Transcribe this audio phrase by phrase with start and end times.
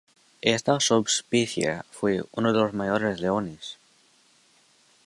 [0.41, 3.77] Esta subespecie fue uno de los mayores leones.